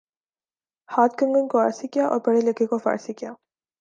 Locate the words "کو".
1.47-1.59, 2.67-2.77